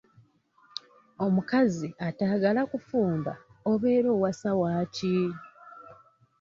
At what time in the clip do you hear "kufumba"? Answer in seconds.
2.71-3.31